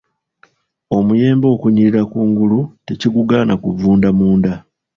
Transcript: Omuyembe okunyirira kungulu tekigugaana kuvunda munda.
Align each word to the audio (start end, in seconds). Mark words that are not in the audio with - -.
Omuyembe 0.97 1.47
okunyirira 1.55 2.01
kungulu 2.11 2.59
tekigugaana 2.85 3.53
kuvunda 3.63 4.09
munda. 4.17 4.53